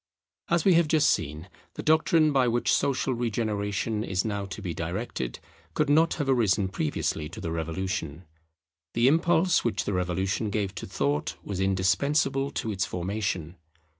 [0.49, 4.73] As we have just seen, the doctrine by which social regeneration is now to be
[4.73, 5.37] directed
[5.75, 8.25] could not have arisen previously to the Revolution.
[8.95, 13.57] The impulse which the Revolution gave to thought was indispensable to its formation.